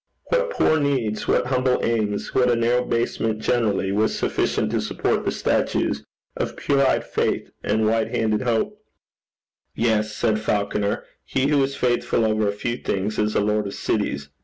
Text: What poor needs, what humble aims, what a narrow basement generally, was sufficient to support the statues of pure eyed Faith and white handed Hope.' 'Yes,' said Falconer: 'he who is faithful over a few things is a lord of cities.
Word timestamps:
What 0.29 0.49
poor 0.49 0.79
needs, 0.79 1.27
what 1.27 1.45
humble 1.45 1.79
aims, 1.85 2.33
what 2.33 2.49
a 2.49 2.55
narrow 2.55 2.83
basement 2.83 3.37
generally, 3.39 3.91
was 3.91 4.17
sufficient 4.17 4.71
to 4.71 4.81
support 4.81 5.25
the 5.25 5.31
statues 5.31 6.03
of 6.35 6.57
pure 6.57 6.83
eyed 6.83 7.03
Faith 7.03 7.51
and 7.63 7.85
white 7.85 8.07
handed 8.07 8.41
Hope.' 8.41 8.79
'Yes,' 9.75 10.15
said 10.15 10.39
Falconer: 10.39 11.03
'he 11.23 11.49
who 11.49 11.61
is 11.61 11.75
faithful 11.75 12.25
over 12.25 12.47
a 12.47 12.51
few 12.51 12.77
things 12.77 13.19
is 13.19 13.35
a 13.35 13.41
lord 13.41 13.67
of 13.67 13.75
cities. 13.75 14.29